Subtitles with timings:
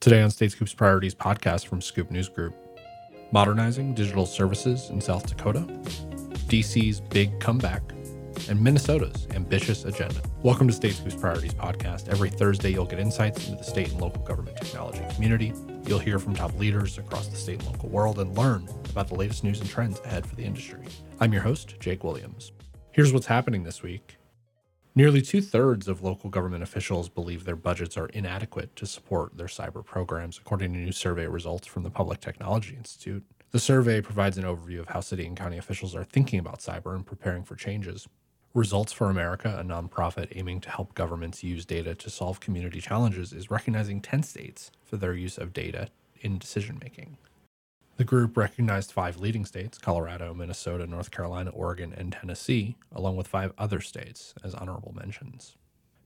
[0.00, 2.54] Today on State Scoop's Priorities podcast from Scoop News Group
[3.32, 5.58] Modernizing Digital Services in South Dakota,
[6.46, 7.82] DC's Big Comeback,
[8.48, 10.22] and Minnesota's ambitious agenda.
[10.44, 12.08] Welcome to State Scoop's Priorities podcast.
[12.08, 15.52] Every Thursday, you'll get insights into the state and local government technology community.
[15.84, 19.16] You'll hear from top leaders across the state and local world and learn about the
[19.16, 20.84] latest news and trends ahead for the industry.
[21.18, 22.52] I'm your host, Jake Williams.
[22.92, 24.17] Here's what's happening this week.
[24.98, 29.46] Nearly two thirds of local government officials believe their budgets are inadequate to support their
[29.46, 33.24] cyber programs, according to new survey results from the Public Technology Institute.
[33.52, 36.96] The survey provides an overview of how city and county officials are thinking about cyber
[36.96, 38.08] and preparing for changes.
[38.54, 43.32] Results for America, a nonprofit aiming to help governments use data to solve community challenges,
[43.32, 45.90] is recognizing 10 states for their use of data
[46.22, 47.18] in decision making.
[47.98, 53.26] The group recognized five leading states Colorado, Minnesota, North Carolina, Oregon, and Tennessee, along with
[53.26, 55.56] five other states, as honorable mentions.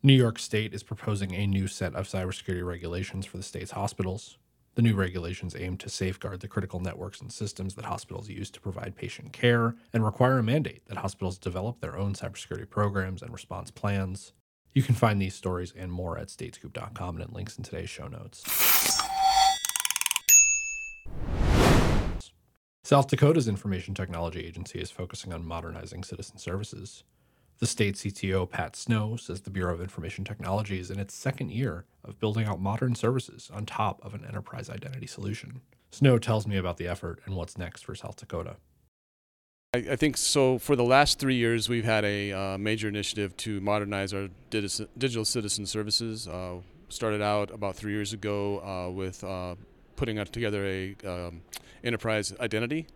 [0.02, 4.38] New York State is proposing a new set of cybersecurity regulations for the state's hospitals.
[4.74, 8.60] The new regulations aim to safeguard the critical networks and systems that hospitals use to
[8.60, 13.34] provide patient care and require a mandate that hospitals develop their own cybersecurity programs and
[13.34, 14.32] response plans.
[14.72, 18.08] You can find these stories and more at statescoop.com and at links in today's show
[18.08, 19.01] notes.
[22.84, 27.04] South Dakota's Information Technology Agency is focusing on modernizing citizen services.
[27.60, 31.52] The state CTO, Pat Snow, says the Bureau of Information Technology is in its second
[31.52, 35.60] year of building out modern services on top of an enterprise identity solution.
[35.92, 38.56] Snow tells me about the effort and what's next for South Dakota.
[39.74, 40.58] I, think so.
[40.58, 45.24] For the last three years, we've had a uh, major initiative to modernize our digital
[45.24, 46.26] citizen services.
[46.26, 46.56] Uh,
[46.88, 49.54] started out about three years ago uh, with uh,
[49.96, 51.42] putting together a um,
[51.84, 52.86] enterprise identity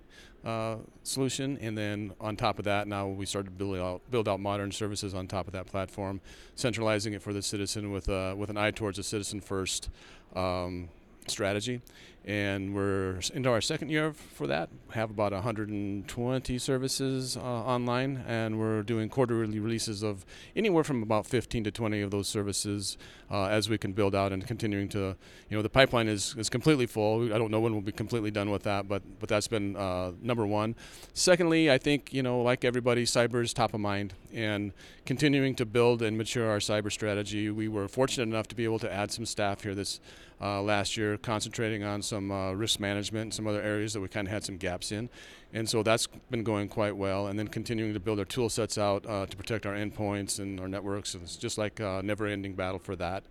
[0.45, 4.29] uh, solution, and then on top of that, now we started to build out build
[4.29, 6.21] out modern services on top of that platform,
[6.55, 9.91] centralizing it for the citizen with uh, with an eye towards a citizen first
[10.35, 10.89] um,
[11.31, 11.81] strategy
[12.27, 14.69] and we're into our second year for that.
[14.91, 20.27] Have about 120 services uh, online, and we're doing quarterly releases of
[20.57, 22.99] anywhere from about 15 to 20 of those services
[23.31, 25.15] uh, as we can build out and continuing to,
[25.49, 27.33] you know, the pipeline is, is completely full.
[27.33, 30.11] I don't know when we'll be completely done with that, but but that's been uh,
[30.21, 30.75] number one.
[31.15, 34.73] Secondly, I think you know, like everybody, cyber is top of mind, and
[35.05, 37.51] continuing to build and mature our cyber strategy.
[37.51, 40.01] We were fortunate enough to be able to add some staff here this
[40.41, 44.09] uh, last year, concentrating on some uh, risk management and some other areas that we
[44.09, 45.09] kind of had some gaps in.
[45.53, 47.29] And so that's been going quite well.
[47.29, 50.61] And then continuing to build our tool sets out uh, to protect our endpoints and
[50.61, 51.15] our networks.
[51.15, 53.25] It's just like a never ending battle for that.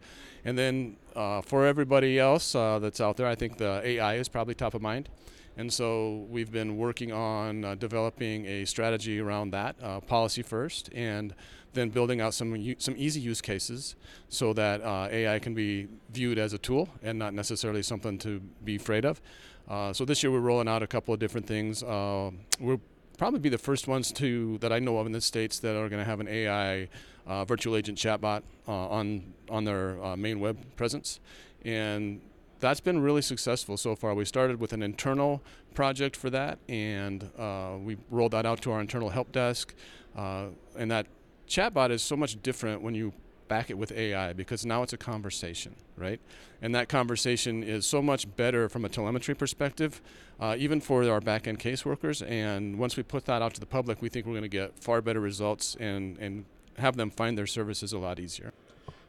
[0.44, 4.28] And then uh, for everybody else uh, that's out there, I think the AI is
[4.28, 5.10] probably top of mind.
[5.58, 11.34] And so we've been working on uh, developing a strategy around that, policy first, and
[11.76, 13.96] then building out some some easy use cases
[14.30, 18.40] so that uh, AI can be viewed as a tool and not necessarily something to
[18.64, 19.22] be afraid of.
[19.68, 21.84] Uh, so this year we're rolling out a couple of different things.
[21.84, 22.82] Uh, we'll
[23.18, 25.90] probably be the first ones to that I know of in the states that are
[25.90, 26.90] going to have an AI
[27.28, 31.20] uh, virtual agent chatbot on on their main web presence,
[31.64, 32.22] and
[32.60, 34.14] that's been really successful so far.
[34.14, 35.42] We started with an internal
[35.74, 39.74] project for that, and uh, we rolled that out to our internal help desk.
[40.18, 40.48] Uh,
[40.78, 41.08] and that
[41.48, 43.14] chatbot is so much different when you
[43.48, 46.20] back it with AI because now it's a conversation, right?
[46.62, 50.02] And that conversation is so much better from a telemetry perspective,
[50.40, 52.28] uh, even for our back end caseworkers.
[52.28, 54.80] And once we put that out to the public, we think we're going to get
[54.80, 56.46] far better results and, and
[56.78, 58.52] have them find their services a lot easier.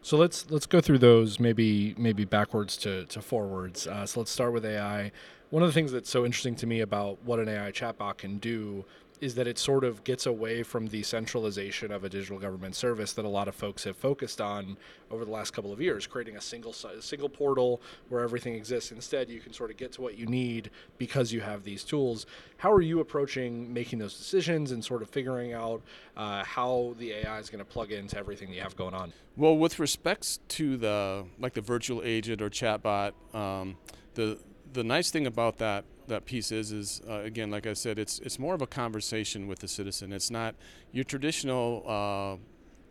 [0.02, 3.88] So let's let's go through those maybe maybe backwards to to forwards.
[3.88, 5.10] Uh, so let's start with AI.
[5.50, 8.38] One of the things that's so interesting to me about what an AI chatbot can
[8.38, 8.84] do
[9.20, 13.12] is that it sort of gets away from the centralization of a digital government service
[13.14, 14.76] that a lot of folks have focused on
[15.10, 18.92] over the last couple of years, creating a single a single portal where everything exists.
[18.92, 22.26] Instead, you can sort of get to what you need because you have these tools.
[22.58, 25.82] How are you approaching making those decisions and sort of figuring out
[26.16, 29.12] uh, how the AI is going to plug into everything you have going on?
[29.36, 33.76] Well, with respects to the like the virtual agent or chatbot, um,
[34.14, 34.38] the
[34.72, 38.18] the nice thing about that that piece is is uh, again, like I said, it's
[38.20, 40.12] it's more of a conversation with the citizen.
[40.12, 40.54] It's not
[40.92, 41.84] your traditional.
[41.86, 42.42] Uh,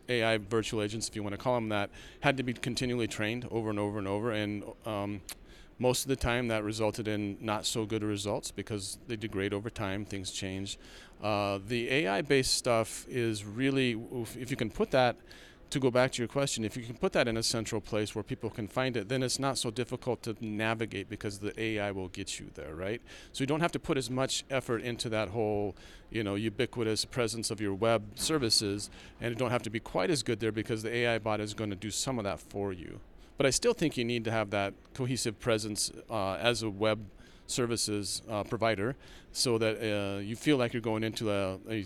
[0.08, 1.90] AI virtual agents, if you want to call them that,
[2.20, 5.20] had to be continually trained over and over and over, and um,
[5.78, 9.68] most of the time that resulted in not so good results because they degrade over
[9.68, 10.78] time, things change.
[11.22, 14.00] Uh, the AI based stuff is really,
[14.38, 15.16] if you can put that
[15.70, 18.14] to go back to your question, if you can put that in a central place
[18.14, 21.90] where people can find it, then it's not so difficult to navigate because the AI
[21.90, 23.02] will get you there, right?
[23.32, 25.74] So you don't have to put as much effort into that whole,
[26.10, 28.90] you know, ubiquitous presence of your web services,
[29.20, 31.52] and you don't have to be quite as good there because the AI bot is
[31.52, 33.00] going to do some of that for you.
[33.36, 37.04] but I still think you need to have that cohesive presence uh, as a web
[37.46, 38.96] services uh, provider
[39.32, 41.84] so that uh, you feel like you're going into a, a,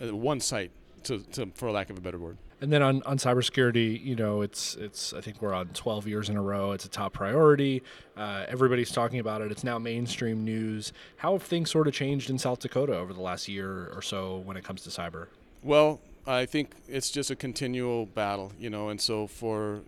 [0.00, 0.72] a one site,
[1.04, 2.36] to, to, for lack of a better word.
[2.60, 6.28] And then on, on cybersecurity, you know, it's it's I think we're on 12 years
[6.28, 6.72] in a row.
[6.72, 7.82] It's a top priority.
[8.16, 9.50] Uh, everybody's talking about it.
[9.50, 10.92] It's now mainstream news.
[11.16, 14.38] How have things sort of changed in South Dakota over the last year or so
[14.38, 15.28] when it comes to cyber?
[15.62, 19.80] Well, I think it's just a continual battle, you know, and so for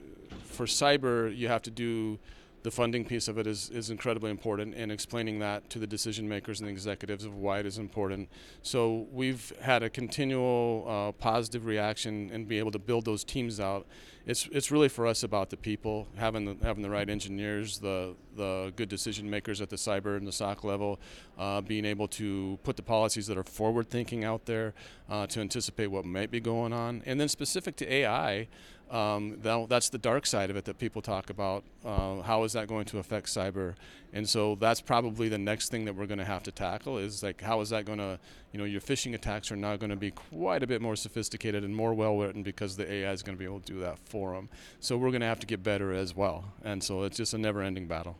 [0.45, 2.19] for cyber, you have to do
[2.63, 6.29] the funding piece of it is, is incredibly important and explaining that to the decision
[6.29, 8.29] makers and the executives of why it is important.
[8.63, 13.59] So we've had a continual uh, positive reaction and be able to build those teams
[13.59, 13.87] out.
[14.25, 18.15] It's, it's really for us about the people, having the, having the right engineers, the,
[18.37, 21.01] the good decision makers at the cyber and the SOC level,
[21.39, 24.75] uh, being able to put the policies that are forward thinking out there
[25.11, 27.03] uh, to anticipate what might be going on.
[27.05, 28.47] And then specific to AI,
[28.93, 31.65] um, that, that's the dark side of it that people talk about.
[31.83, 33.75] Uh, how is that going to affect cyber?
[34.13, 37.23] And so that's probably the next thing that we're going to have to tackle is
[37.23, 38.19] like how is that going to,
[38.53, 41.65] you know, your phishing attacks are now going to be quite a bit more sophisticated
[41.65, 43.99] and more well written because the AI is going to be able to do that
[44.05, 44.51] for them.
[44.81, 46.45] So we're going to have to get better as well.
[46.63, 48.19] And so it's just a never-ending battle.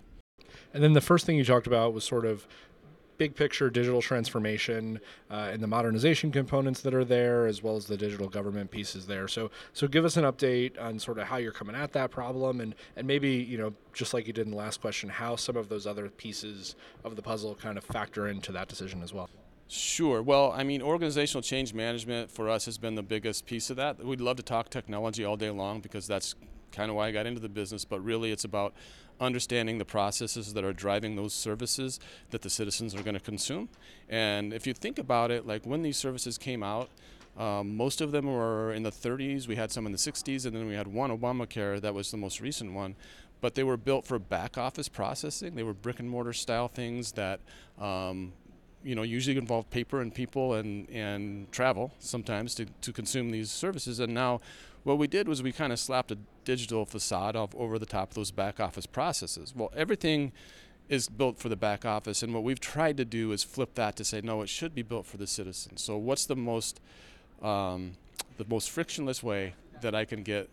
[0.73, 2.47] And then the first thing you talked about was sort of
[3.19, 5.01] big picture digital transformation
[5.31, 9.07] uh, and the modernization components that are there, as well as the digital government pieces
[9.07, 9.29] there.
[9.29, 12.61] So, so give us an update on sort of how you're coming at that problem,
[12.61, 15.57] and and maybe you know just like you did in the last question, how some
[15.57, 16.75] of those other pieces
[17.05, 19.29] of the puzzle kind of factor into that decision as well.
[19.69, 20.23] Sure.
[20.23, 24.05] Well, I mean, organizational change management for us has been the biggest piece of that.
[24.05, 26.35] We'd love to talk technology all day long because that's
[26.73, 28.75] kind of why I got into the business, but really it's about
[29.21, 33.69] understanding the processes that are driving those services that the citizens are going to consume.
[34.09, 36.89] And if you think about it, like when these services came out,
[37.37, 39.47] um, most of them were in the 30s.
[39.47, 42.19] We had some in the 60s, and then we had one Obamacare that was the
[42.19, 42.95] most recent one.
[43.41, 45.55] But they were built for back office processing.
[45.55, 47.41] They were brick and mortar style things that
[47.81, 48.35] um,
[48.85, 53.51] you know usually involve paper and people and and travel sometimes to, to consume these
[53.51, 54.41] services and now
[54.85, 58.11] what we did was we kind of slapped a digital facade of, over the top
[58.11, 60.33] of those back office processes well everything
[60.89, 63.97] is built for the back office and what we've tried to do is flip that
[63.97, 66.81] to say no it should be built for the citizen so what's the most
[67.43, 67.93] um,
[68.37, 70.49] the most frictionless way that i can get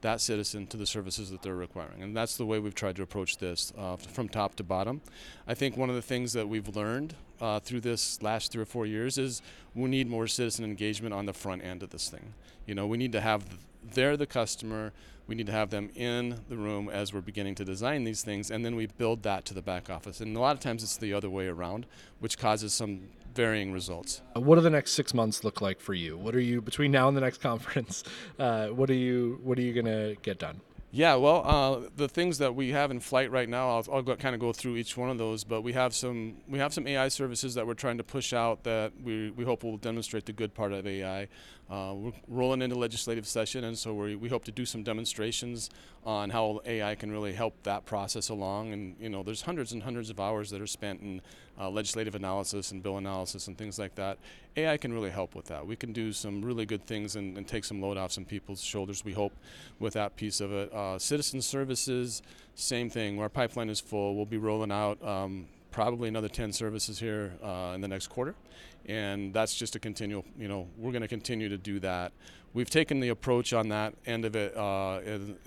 [0.00, 2.02] that citizen to the services that they're requiring.
[2.02, 5.00] And that's the way we've tried to approach this uh, from top to bottom.
[5.46, 8.66] I think one of the things that we've learned uh, through this last three or
[8.66, 9.42] four years is
[9.74, 12.34] we need more citizen engagement on the front end of this thing.
[12.66, 13.44] You know, we need to have
[13.82, 14.92] they're the customer.
[15.26, 18.50] We need to have them in the room as we're beginning to design these things,
[18.50, 20.20] and then we build that to the back office.
[20.20, 21.84] And a lot of times it's the other way around,
[22.18, 24.22] which causes some varying results.
[24.34, 26.16] Uh, what do the next six months look like for you?
[26.16, 28.04] What are you between now and the next conference?
[28.38, 30.60] Uh, what are you What are you gonna get done?
[30.90, 34.16] Yeah, well, uh, the things that we have in flight right now, I'll, I'll go,
[34.16, 35.44] kind of go through each one of those.
[35.44, 38.64] But we have some we have some AI services that we're trying to push out
[38.64, 41.28] that we, we hope will demonstrate the good part of AI.
[41.70, 45.68] Uh, we're rolling into legislative session, and so we, we hope to do some demonstrations
[46.04, 48.72] on how AI can really help that process along.
[48.72, 51.20] And you know, there's hundreds and hundreds of hours that are spent in
[51.58, 54.18] uh, legislative analysis and bill analysis and things like that.
[54.56, 55.66] AI can really help with that.
[55.66, 58.62] We can do some really good things and, and take some load off some people's
[58.62, 59.04] shoulders.
[59.04, 59.32] We hope
[59.78, 60.72] with that piece of it.
[60.72, 62.22] Uh, citizen services,
[62.54, 63.20] same thing.
[63.20, 64.16] Our pipeline is full.
[64.16, 65.02] We'll be rolling out.
[65.06, 68.34] Um, probably another 10 services here uh, in the next quarter
[68.86, 72.10] and that's just a continual you know we're going to continue to do that
[72.58, 74.98] we've taken the approach on that end of it uh,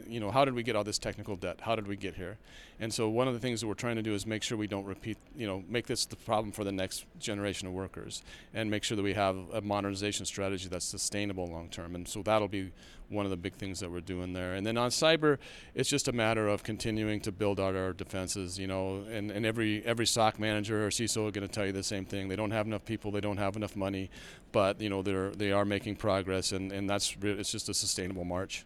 [0.08, 1.60] you know how did we get all this technical debt?
[1.62, 2.38] How did we get here?
[2.80, 4.65] And so one of the things that we're trying to do is make sure we
[4.65, 8.72] don't repeat you know make this the problem for the next generation of workers and
[8.72, 12.48] make sure that we have a modernization strategy that's sustainable long term and so that'll
[12.48, 12.72] be
[13.10, 14.53] one of the big things that we're doing there.
[14.53, 15.38] And then on cyber
[15.75, 19.46] it's just a matter of continuing to build out our defenses you know and, and
[19.46, 22.30] every every SOC manager or CISO are going to tell you the same thing.
[22.30, 23.12] They don't have enough people.
[23.12, 24.10] They don't have enough money.
[24.51, 28.25] But you know they're they are making progress and, and that's it's just a sustainable
[28.25, 28.65] march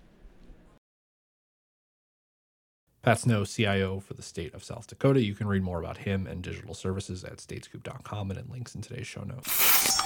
[3.06, 5.22] Pat Snow, CIO for the state of South Dakota.
[5.22, 8.82] You can read more about him and digital services at statescoop.com and in links in
[8.82, 10.02] today's show notes.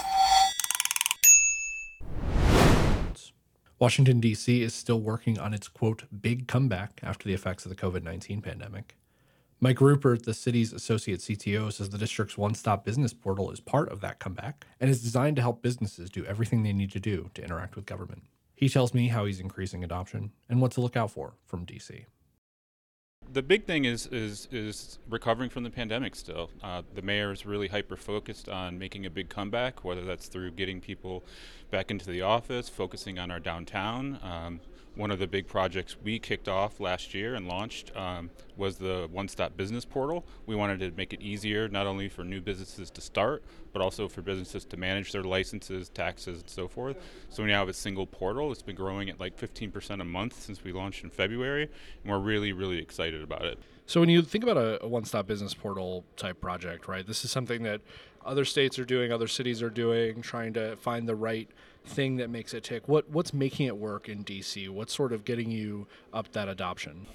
[3.78, 4.60] Washington, D.C.
[4.60, 8.42] is still working on its quote, big comeback after the effects of the COVID 19
[8.42, 8.98] pandemic.
[9.62, 13.90] Mike Rupert, the city's associate CTO, says the district's one stop business portal is part
[13.90, 17.30] of that comeback and is designed to help businesses do everything they need to do
[17.34, 18.22] to interact with government.
[18.54, 22.06] He tells me how he's increasing adoption and what to look out for from DC
[23.32, 26.14] the big thing is is is recovering from the pandemic.
[26.14, 30.26] Still, uh, the mayor is really hyper focused on making a big comeback, whether that's
[30.26, 31.24] through getting people
[31.70, 34.18] back into the office, focusing on our downtown.
[34.22, 34.60] Um,
[34.96, 39.08] one of the big projects we kicked off last year and launched um, was the
[39.10, 40.24] One Stop Business Portal.
[40.46, 43.42] We wanted to make it easier not only for new businesses to start,
[43.72, 46.96] but also for businesses to manage their licenses, taxes, and so forth.
[47.28, 48.50] So we now have a single portal.
[48.52, 51.70] It's been growing at like 15% a month since we launched in February,
[52.02, 53.58] and we're really, really excited about it.
[53.86, 57.06] So when you think about a, a one-stop business portal type project, right?
[57.06, 57.80] This is something that
[58.24, 61.48] other states are doing, other cities are doing, trying to find the right
[61.84, 62.88] thing that makes it tick.
[62.88, 64.68] What what's making it work in DC?
[64.68, 67.06] What's sort of getting you up that adoption?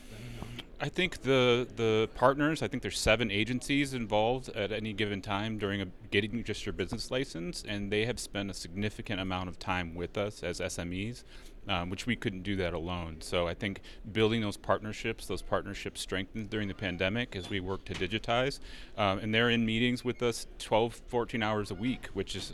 [0.79, 2.61] I think the the partners.
[2.61, 6.73] I think there's seven agencies involved at any given time during a, getting just your
[6.73, 11.23] business license, and they have spent a significant amount of time with us as SMEs,
[11.69, 13.17] um, which we couldn't do that alone.
[13.21, 13.79] So I think
[14.11, 18.59] building those partnerships, those partnerships strengthened during the pandemic as we work to digitize,
[18.97, 22.53] um, and they're in meetings with us 12, 14 hours a week, which is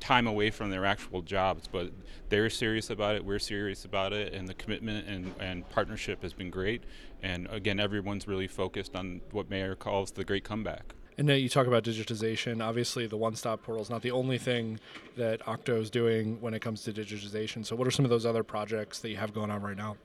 [0.00, 1.90] time away from their actual jobs, but
[2.28, 3.24] they're serious about it.
[3.24, 6.82] We're serious about it, and the commitment and, and partnership has been great.
[7.22, 10.94] And again, everyone's really focused on what Mayor calls the great comeback.
[11.16, 12.64] And now you talk about digitization.
[12.64, 14.78] Obviously, the one-stop portal is not the only thing
[15.16, 17.66] that Octo is doing when it comes to digitization.
[17.66, 19.96] So, what are some of those other projects that you have going on right now?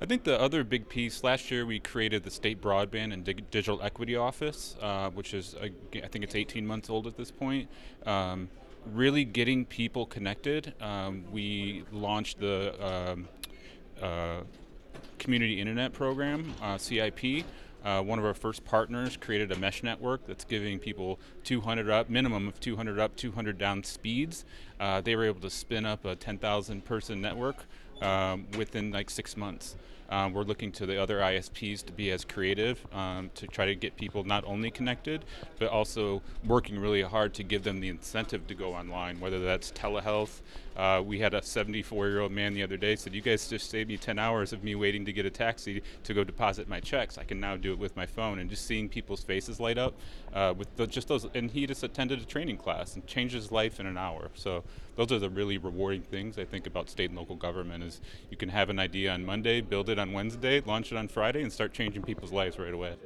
[0.00, 3.50] I think the other big piece last year we created the state broadband and Dig-
[3.50, 5.70] digital equity office, uh, which is I
[6.08, 7.68] think it's 18 months old at this point.
[8.04, 8.48] Um,
[8.92, 10.74] really getting people connected.
[10.80, 13.28] Um, we launched the um,
[14.00, 14.40] uh,
[15.18, 17.44] Community Internet Program, uh, CIP.
[17.84, 22.10] Uh, one of our first partners created a mesh network that's giving people 200 up,
[22.10, 24.44] minimum of 200 up, 200 down speeds.
[24.80, 27.56] Uh, they were able to spin up a 10,000 person network
[28.02, 29.76] um, within like six months.
[30.08, 33.74] Um, we're looking to the other ISPs to be as creative um, to try to
[33.74, 35.24] get people not only connected,
[35.58, 39.72] but also working really hard to give them the incentive to go online, whether that's
[39.72, 40.40] telehealth.
[40.76, 43.70] Uh, we had a 74 year old man the other day said, You guys just
[43.70, 46.80] saved me 10 hours of me waiting to get a taxi to go deposit my
[46.80, 47.16] checks.
[47.16, 48.38] I can now do it with my phone.
[48.38, 49.94] And just seeing people's faces light up
[50.34, 51.26] uh, with the, just those.
[51.34, 54.30] And he just attended a training class and changed his life in an hour.
[54.34, 54.64] So
[54.96, 58.36] those are the really rewarding things I think about state and local government is you
[58.36, 61.52] can have an idea on Monday, build it on Wednesday, launch it on Friday, and
[61.52, 62.96] start changing people's lives right away.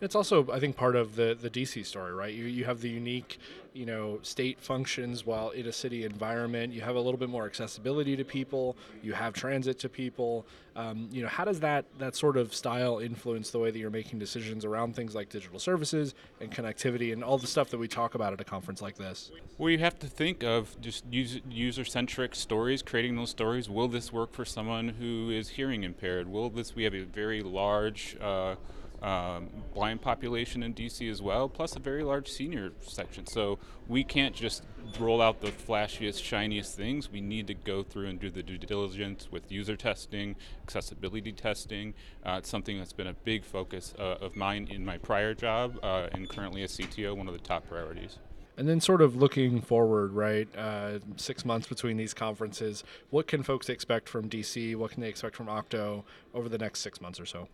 [0.00, 2.34] It's also, I think, part of the the DC story, right?
[2.34, 3.38] You you have the unique,
[3.72, 6.72] you know, state functions while in a city environment.
[6.72, 8.76] You have a little bit more accessibility to people.
[9.02, 10.46] You have transit to people.
[10.76, 13.90] Um, you know, how does that that sort of style influence the way that you're
[13.90, 17.86] making decisions around things like digital services and connectivity and all the stuff that we
[17.88, 19.30] talk about at a conference like this?
[19.58, 23.70] Well, you have to think of just user centric stories, creating those stories.
[23.70, 26.28] Will this work for someone who is hearing impaired?
[26.28, 26.74] Will this?
[26.74, 28.16] We have a very large.
[28.20, 28.56] Uh,
[29.04, 33.26] um, blind population in DC as well, plus a very large senior section.
[33.26, 34.64] So we can't just
[34.98, 37.10] roll out the flashiest, shiniest things.
[37.10, 41.92] We need to go through and do the due diligence with user testing, accessibility testing.
[42.24, 45.78] Uh, it's something that's been a big focus uh, of mine in my prior job
[45.82, 48.18] uh, and currently as CTO, one of the top priorities.
[48.56, 50.48] And then, sort of looking forward, right?
[50.56, 52.84] Uh, six months between these conferences.
[53.10, 54.76] What can folks expect from DC?
[54.76, 57.48] What can they expect from Octo over the next six months or so?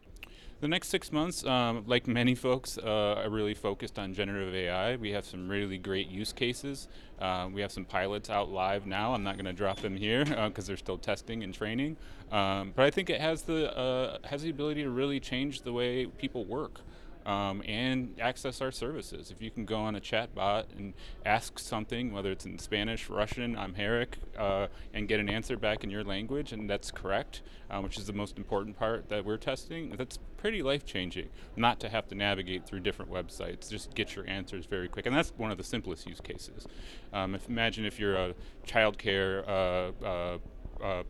[0.61, 4.97] The next six months, um, like many folks, uh, are really focused on generative AI.
[4.97, 6.87] We have some really great use cases.
[7.19, 9.14] Uh, we have some pilots out live now.
[9.14, 11.97] I'm not going to drop them here because uh, they're still testing and training.
[12.31, 15.73] Um, but I think it has the uh, has the ability to really change the
[15.73, 16.83] way people work
[17.27, 19.31] um, and access our services.
[19.31, 23.09] If you can go on a chat bot and ask something, whether it's in Spanish,
[23.09, 27.81] Russian, Amharic, uh, and get an answer back in your language, and that's correct, uh,
[27.81, 31.29] which is the most important part that we're testing, that's pretty life changing.
[31.57, 35.07] Not to have to navigate through different websites, just get your answers very quick.
[35.07, 36.67] And that's one of the simplest use cases.
[37.12, 38.35] Um, if, imagine if you're a
[38.67, 40.39] childcare uh, uh,
[40.83, 41.03] uh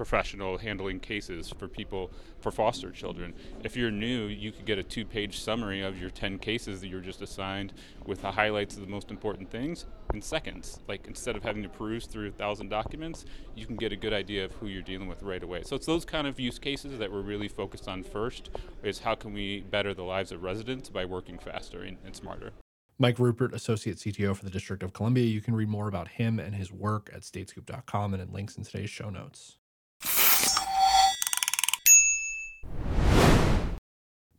[0.00, 3.34] professional handling cases for people for foster children.
[3.62, 7.02] If you're new, you could get a two-page summary of your 10 cases that you're
[7.02, 7.74] just assigned
[8.06, 10.78] with the highlights of the most important things in seconds.
[10.88, 14.14] Like instead of having to peruse through a thousand documents, you can get a good
[14.14, 15.64] idea of who you're dealing with right away.
[15.66, 18.48] So it's those kind of use cases that we're really focused on first
[18.82, 22.52] is how can we better the lives of residents by working faster and, and smarter.
[22.98, 25.24] Mike Rupert, Associate CTO for the District of Columbia.
[25.24, 28.64] You can read more about him and his work at statescoop.com and in links in
[28.64, 29.56] today's show notes.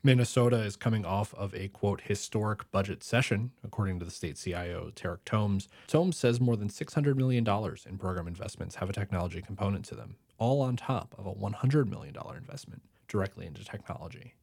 [0.03, 4.91] Minnesota is coming off of a quote historic budget session, according to the state CIO
[4.95, 5.67] Tarek Tomes.
[5.85, 10.15] Tomes says more than $600 million in program investments have a technology component to them,
[10.39, 14.33] all on top of a $100 million investment directly into technology.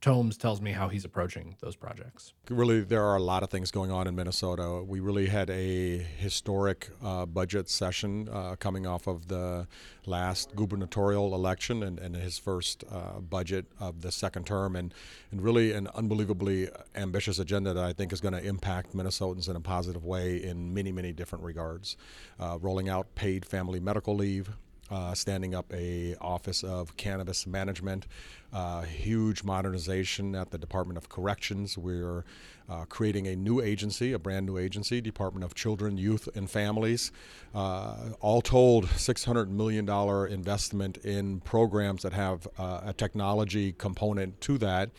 [0.00, 2.32] Tomes tells me how he's approaching those projects.
[2.48, 4.82] Really, there are a lot of things going on in Minnesota.
[4.82, 9.66] We really had a historic uh, budget session uh, coming off of the
[10.06, 14.94] last gubernatorial election and, and his first uh, budget of the second term, and,
[15.30, 19.56] and really an unbelievably ambitious agenda that I think is going to impact Minnesotans in
[19.56, 21.96] a positive way in many, many different regards.
[22.38, 24.50] Uh, rolling out paid family medical leave,
[24.90, 28.06] uh, standing up a office of cannabis management,
[28.52, 31.76] uh, huge modernization at the Department of Corrections.
[31.76, 32.24] We're
[32.68, 37.12] uh, creating a new agency, a brand new agency, Department of Children, Youth, and Families.
[37.54, 39.88] Uh, all told, $600 million
[40.32, 44.90] investment in programs that have uh, a technology component to that.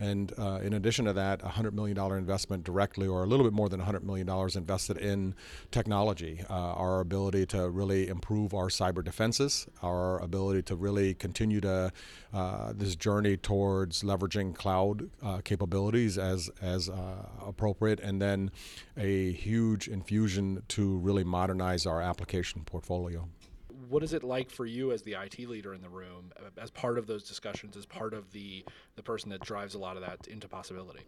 [0.00, 3.52] And uh, in addition to that, a $100 million investment directly, or a little bit
[3.52, 5.34] more than $100 million invested in
[5.70, 11.60] technology, uh, our ability to really improve our cyber defenses, our ability to really continue
[11.60, 11.92] to
[12.32, 18.50] uh, this journey towards leveraging cloud uh, capabilities as, as uh, appropriate, and then
[18.96, 23.28] a huge infusion to really modernize our application portfolio
[23.88, 26.70] what is it like for you as the IT leader in the room, uh, as
[26.70, 28.64] part of those discussions, as part of the
[28.96, 31.04] the person that drives a lot of that into possibility?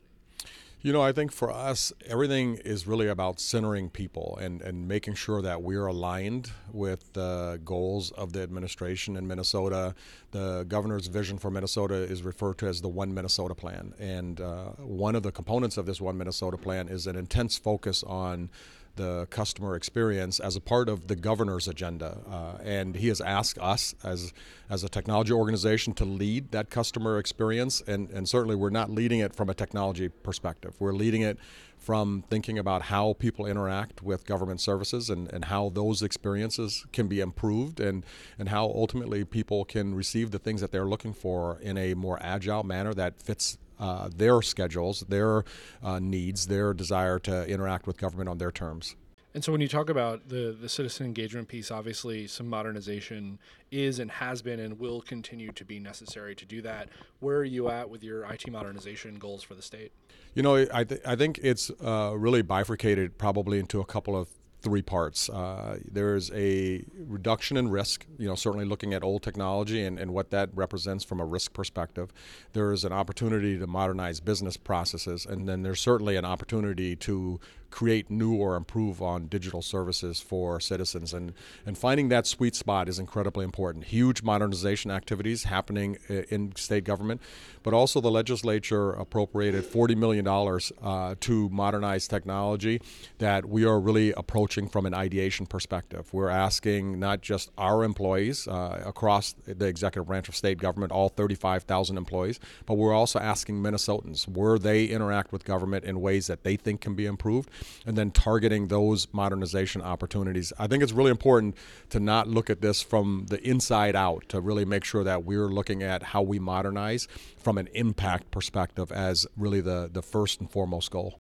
[0.82, 5.12] You know, I think for us, everything is really about centering people and, and making
[5.12, 9.94] sure that we're aligned with the goals of the administration in Minnesota.
[10.30, 13.92] The governor's vision for Minnesota is referred to as the One Minnesota Plan.
[13.98, 18.02] And uh, one of the components of this One Minnesota Plan is an intense focus
[18.04, 18.48] on
[18.96, 22.18] the customer experience as a part of the governor's agenda.
[22.28, 24.32] Uh, and he has asked us as,
[24.68, 27.82] as a technology organization to lead that customer experience.
[27.86, 30.74] And, and certainly we're not leading it from a technology perspective.
[30.78, 31.38] We're leading it
[31.78, 37.08] from thinking about how people interact with government services and, and how those experiences can
[37.08, 38.04] be improved and,
[38.38, 42.18] and how ultimately people can receive the things that they're looking for in a more
[42.20, 45.44] agile manner that fits uh, their schedules, their
[45.82, 48.94] uh, needs, their desire to interact with government on their terms.
[49.32, 53.38] And so when you talk about the the citizen engagement piece, obviously some modernization
[53.70, 56.88] is and has been and will continue to be necessary to do that.
[57.20, 59.92] Where are you at with your IT modernization goals for the state?
[60.34, 64.28] You know, I, th- I think it's uh, really bifurcated probably into a couple of
[64.62, 65.28] three parts.
[65.28, 70.12] Uh, there's a reduction in risk, you know, certainly looking at old technology and, and
[70.12, 72.12] what that represents from a risk perspective.
[72.52, 77.40] There is an opportunity to modernize business processes, and then there's certainly an opportunity to
[77.70, 81.14] create new or improve on digital services for citizens.
[81.14, 81.32] And,
[81.64, 83.84] and finding that sweet spot is incredibly important.
[83.86, 87.20] Huge modernization activities happening in state government,
[87.62, 92.80] but also the legislature appropriated $40 million uh, to modernize technology
[93.18, 96.12] that we are really approaching from an ideation perspective.
[96.12, 101.08] We're asking not just our employees uh, across the executive branch of state government, all
[101.08, 106.44] 35,000 employees, but we're also asking Minnesotans where they interact with government in ways that
[106.44, 107.50] they think can be improved
[107.86, 110.52] and then targeting those modernization opportunities.
[110.58, 111.56] I think it's really important
[111.90, 115.48] to not look at this from the inside out, to really make sure that we're
[115.48, 120.50] looking at how we modernize from an impact perspective as really the, the first and
[120.50, 121.20] foremost goal.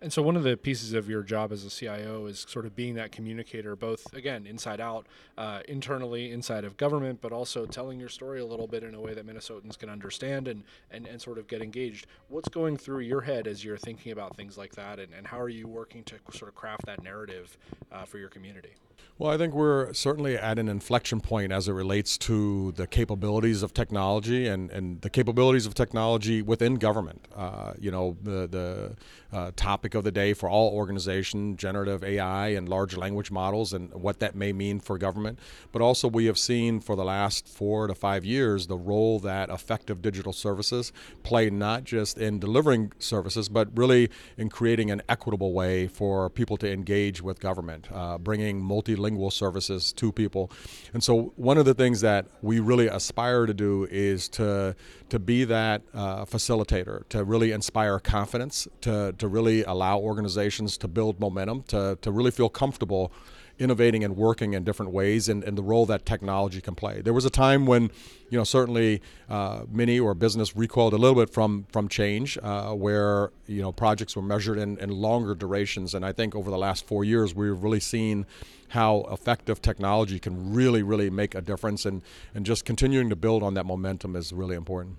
[0.00, 2.76] And so, one of the pieces of your job as a CIO is sort of
[2.76, 5.06] being that communicator, both again inside out,
[5.36, 9.00] uh, internally inside of government, but also telling your story a little bit in a
[9.00, 12.06] way that Minnesotans can understand and and, and sort of get engaged.
[12.28, 15.40] What's going through your head as you're thinking about things like that, and, and how
[15.40, 17.58] are you working to sort of craft that narrative
[17.90, 18.74] uh, for your community?
[19.18, 23.64] Well, I think we're certainly at an inflection point as it relates to the capabilities
[23.64, 27.26] of technology and, and the capabilities of technology within government.
[27.34, 28.96] Uh, you know, the, the
[29.36, 33.92] uh, topic of the day for all organizations, generative AI and large language models and
[33.92, 35.40] what that may mean for government.
[35.72, 39.50] But also, we have seen for the last four to five years the role that
[39.50, 40.92] effective digital services
[41.24, 46.56] play not just in delivering services, but really in creating an equitable way for people
[46.58, 50.50] to engage with government, uh, bringing multilingual services to people.
[50.92, 54.74] And so, one of the things that we really aspire to do is to
[55.08, 60.88] to be that uh, facilitator, to really inspire confidence, to to really allow organizations to
[60.88, 63.12] build momentum, to to really feel comfortable
[63.58, 67.00] innovating and working in different ways and, and, the role that technology can play.
[67.00, 67.90] There was a time when,
[68.30, 72.72] you know, certainly uh, many or business recoiled a little bit from from change, uh,
[72.72, 75.94] where you know projects were measured in, in longer durations.
[75.94, 78.26] And I think over the last four years, we've really seen
[78.68, 81.84] how effective technology can really, really make a difference.
[81.84, 82.02] And
[82.34, 84.98] and just continuing to build on that momentum is really important.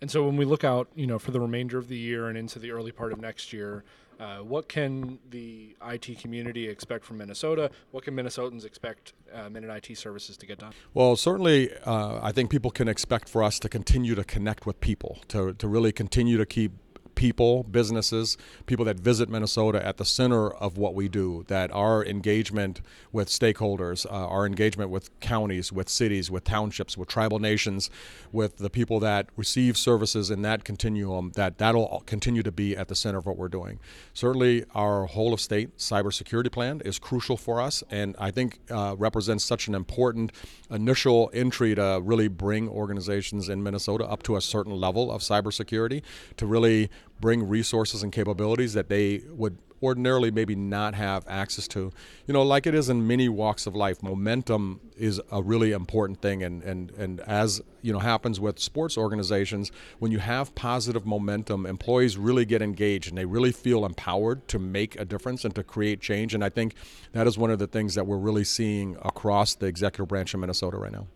[0.00, 2.36] And so when we look out, you know, for the remainder of the year and
[2.36, 3.84] into the early part of next year,
[4.20, 7.70] uh, what can the IT community expect from Minnesota?
[7.90, 10.72] What can Minnesotans expect uh, MNIT services to get done?
[10.92, 14.80] Well, certainly, uh, I think people can expect for us to continue to connect with
[14.80, 16.72] people, to, to really continue to keep
[17.14, 22.04] people, businesses, people that visit Minnesota at the center of what we do, that our
[22.04, 22.80] engagement
[23.12, 27.90] with stakeholders, uh, our engagement with counties, with cities, with townships, with tribal nations,
[28.32, 32.88] with the people that receive services in that continuum, that that'll continue to be at
[32.88, 33.78] the center of what we're doing.
[34.12, 38.94] Certainly, our whole of state cybersecurity plan is crucial for us, and I think uh,
[38.98, 40.32] represents such an important
[40.70, 46.02] initial entry to really bring organizations in Minnesota up to a certain level of cybersecurity
[46.36, 51.92] to really bring resources and capabilities that they would ordinarily maybe not have access to.
[52.26, 56.22] You know, like it is in many walks of life, momentum is a really important
[56.22, 56.42] thing.
[56.42, 61.66] And, and, and as, you know, happens with sports organizations, when you have positive momentum,
[61.66, 65.62] employees really get engaged and they really feel empowered to make a difference and to
[65.62, 66.34] create change.
[66.34, 66.74] And I think
[67.12, 70.40] that is one of the things that we're really seeing across the executive branch in
[70.40, 71.06] Minnesota right now.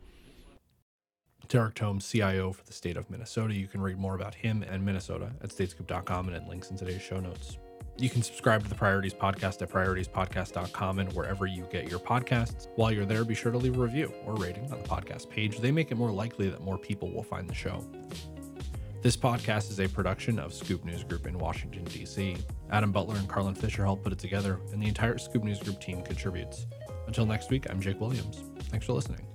[1.49, 3.55] Tarek Tomes, CIO for the state of Minnesota.
[3.55, 7.03] You can read more about him and Minnesota at statescoop.com and at links in today's
[7.03, 7.59] show notes.
[7.97, 12.69] You can subscribe to the Priorities Podcast at prioritiespodcast.com and wherever you get your podcasts.
[12.77, 15.59] While you're there, be sure to leave a review or rating on the podcast page.
[15.59, 17.85] They make it more likely that more people will find the show.
[19.03, 22.37] This podcast is a production of Scoop News Group in Washington, D.C.
[22.71, 25.81] Adam Butler and Carlin Fisher help put it together, and the entire Scoop News Group
[25.81, 26.67] team contributes.
[27.07, 28.45] Until next week, I'm Jake Williams.
[28.71, 29.27] Thanks for listening.